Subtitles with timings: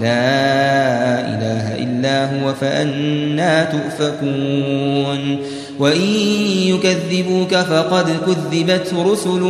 [0.00, 5.38] لا إله إلا هو فأنا تؤفكون.
[5.78, 6.00] وإن
[6.66, 9.40] يكذبوك فقد كذبت رسل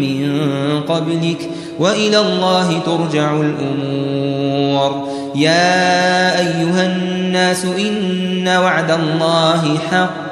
[0.00, 0.40] من
[0.80, 5.08] قبلك وإلى الله ترجع الأمور.
[5.36, 10.31] يا أيها الناس إن وعد الله حق.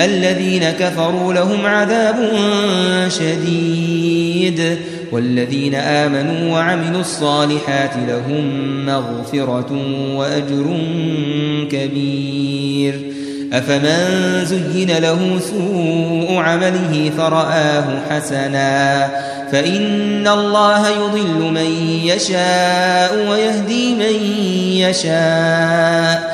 [0.00, 2.16] الذين كفروا لهم عذاب
[3.08, 4.78] شديد
[5.12, 8.46] والذين آمنوا وعملوا الصالحات لهم
[8.86, 9.72] مغفرة
[10.16, 10.78] وأجر
[11.70, 13.00] كبير.
[13.52, 19.08] أفمن زين له سوء عمله فرآه حسنا.
[19.52, 24.26] فإن الله يضل من يشاء ويهدي من
[24.88, 26.33] يشاء.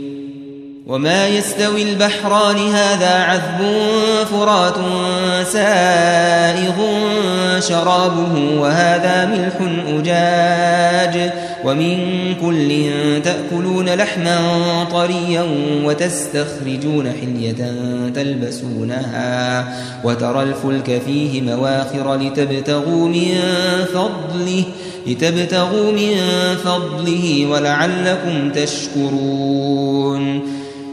[0.87, 3.67] وما يستوي البحران هذا عذب
[4.31, 4.75] فرات
[5.47, 6.73] سائغ
[7.59, 11.31] شرابه وهذا ملح أجاج
[11.65, 11.97] ومن
[12.41, 12.89] كل
[13.23, 14.37] تأكلون لحما
[14.91, 15.45] طريا
[15.83, 17.73] وتستخرجون حلية
[18.15, 19.67] تلبسونها
[20.03, 23.37] وترى الفلك فيه مواخر لتبتغوا من
[23.93, 24.63] فضله
[25.07, 26.15] لتبتغوا من
[26.63, 30.41] فضله ولعلكم تشكرون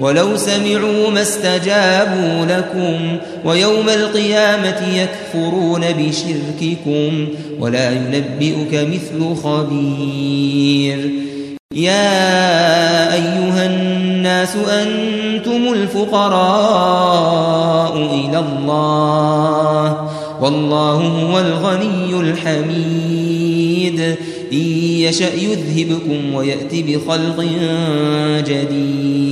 [0.00, 11.10] ولو سمعوا ما استجابوا لكم ويوم القيامة يكفرون بشرككم ولا ينبئك مثل خبير.
[11.74, 16.36] يا أيها الناس أنتم الفقراء
[17.96, 20.10] إلى الله
[20.40, 24.00] والله هو الغني الحميد.
[24.52, 24.58] إن
[25.06, 27.44] يشأ يذهبكم ويأتي بخلق
[28.46, 29.09] جديد.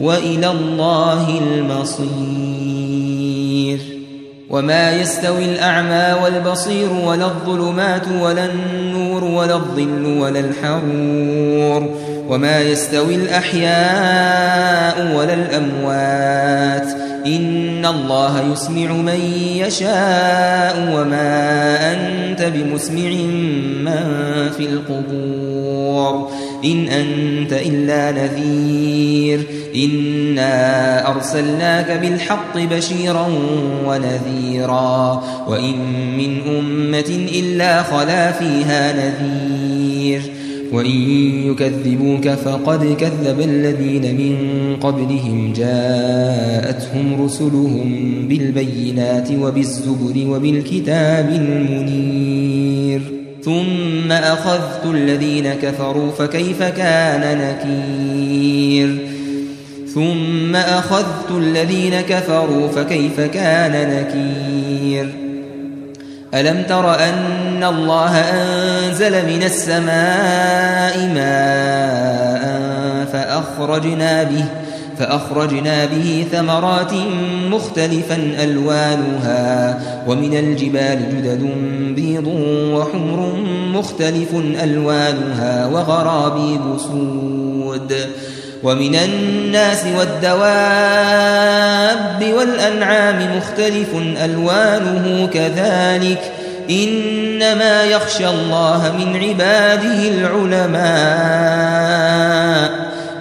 [0.00, 2.06] وإلى الله المصير.
[4.50, 11.90] وما يستوي الأعمى والبصير ولا الظلمات ولا النور ولا الظل ولا الحرور.
[12.28, 16.88] وما يستوي الأحياء ولا الأموات.
[17.26, 19.20] إن الله يسمع من
[19.56, 23.10] يشاء وما أنت بمسمع
[23.80, 24.04] من
[24.56, 26.30] في القبور.
[26.64, 29.46] إن أنت إلا نذير.
[29.76, 33.26] إنا أرسلناك بالحق بشيرا
[33.86, 35.76] ونذيرا وإن
[36.16, 40.22] من أمة إلا خلا فيها نذير
[40.72, 41.00] وإن
[41.50, 44.36] يكذبوك فقد كذب الذين من
[44.80, 53.00] قبلهم جاءتهم رسلهم بالبينات وبالزبر وبالكتاب المنير
[53.44, 59.15] ثم أخذت الذين كفروا فكيف كان نكير
[59.96, 65.14] ثم أخذت الذين كفروا فكيف كان نكير؟
[66.34, 72.46] ألم تر أن الله أنزل من السماء ماء
[73.12, 74.44] فأخرجنا به
[74.98, 76.92] فأخرجنا به ثمرات
[77.50, 81.50] مختلفا ألوانها ومن الجبال جدد
[81.96, 82.26] بيض
[82.74, 83.32] وحمر
[83.72, 87.94] مختلف ألوانها وغرابيب سود
[88.62, 90.46] ومن الناس والدواب
[92.38, 93.88] والأنعام مختلف
[94.24, 96.32] ألوانه كذلك
[96.70, 100.86] إنما يخشى الله من عباده العلماء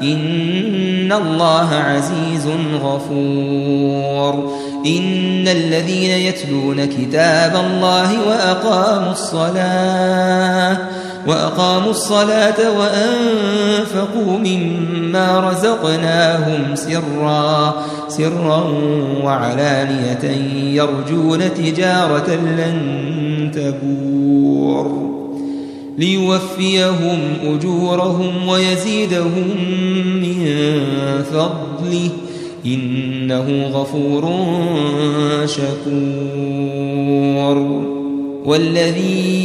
[0.02, 2.48] إن الله عزيز
[2.82, 4.56] غفور
[4.86, 10.78] إن الذين يتلون كتاب الله وأقاموا الصلاة
[11.28, 17.76] وأقاموا الصلاة وأنفقوا مما رزقناهم سرا
[18.08, 18.64] سرا
[19.24, 20.24] وعلانية
[20.82, 25.16] يرجون تجارة لن تبور.
[25.98, 29.48] ليوفيهم أجورهم ويزيدهم
[30.22, 30.60] من
[31.32, 32.10] فضله
[32.66, 34.24] إنه غفور
[35.46, 36.66] شكور.
[38.46, 39.45] والذي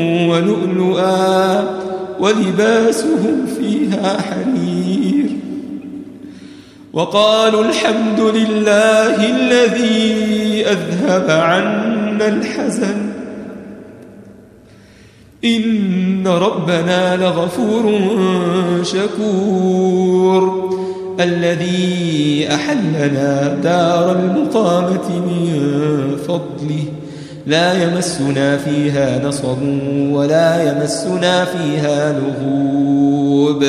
[0.31, 1.63] ولؤلؤا
[2.19, 5.25] ولباسهم فيها حرير.
[6.93, 13.11] وقالوا الحمد لله الذي أذهب عنا الحزن.
[15.45, 17.99] إن ربنا لغفور
[18.83, 20.71] شكور.
[21.19, 25.51] الذي أحلنا دار المقامة من
[26.27, 27.00] فضله.
[27.45, 29.57] لا يمسنا فيها نصب
[30.11, 33.65] ولا يمسنا فيها لغوب.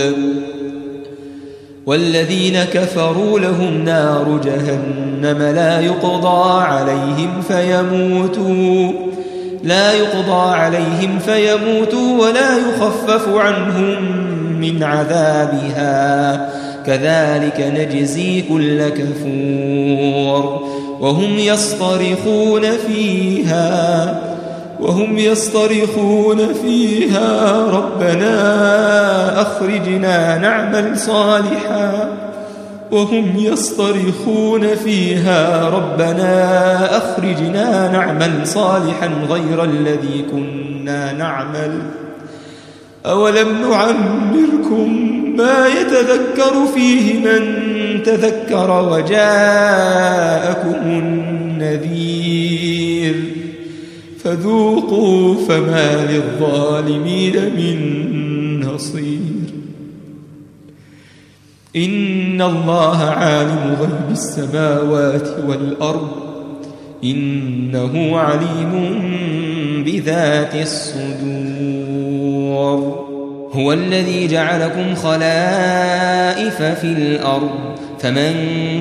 [1.86, 8.92] والذين كفروا لهم نار جهنم لا يقضى عليهم فيموتوا
[9.64, 14.02] لا يقضى عليهم فيموتوا ولا يخفف عنهم
[14.60, 16.50] من عذابها.
[16.86, 20.68] كذلك نجزي كل كفور.
[21.02, 24.20] وهم يصطرخون فيها
[24.80, 27.56] وهم يصطرخون فيها.
[27.66, 32.08] ربنا أخرجنا نعمل صالحا.
[32.90, 35.68] وهم يصطرخون فيها.
[35.68, 41.78] ربنا أخرجنا نعمل صالحا غير الذي كنا نعمل.
[43.06, 47.62] أولم نعمركم ما يتذكر فيه من
[48.02, 53.14] تذكر وجاءكم النذير.
[54.24, 57.78] فذوقوا فما للظالمين من
[58.60, 59.42] نصير.
[61.76, 66.10] إن الله عالم غيب السماوات والأرض.
[67.04, 69.02] إنه عليم
[69.86, 71.02] بذات الصدور.
[73.52, 77.50] هو الذي جعلكم خلائف في الأرض
[78.00, 78.32] فمن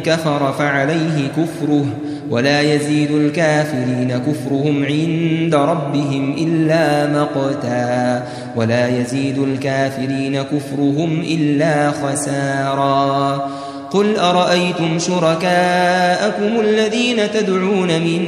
[0.06, 1.86] كفر فعليه كفره
[2.30, 8.24] ولا يزيد الكافرين كفرهم عند ربهم إلا مقتا
[8.56, 13.50] ولا يزيد الكافرين كفرهم إلا خسارا.
[13.92, 18.22] قل أرأيتم شركاءكم الذين تدعون من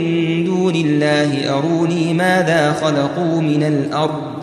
[0.45, 4.42] دون الله أروني ماذا خلقوا من الأرض؟